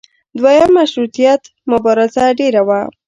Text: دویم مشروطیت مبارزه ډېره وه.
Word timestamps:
دویم 0.39 0.69
مشروطیت 0.79 1.41
مبارزه 1.71 2.23
ډېره 2.39 2.61
وه. 2.67 2.79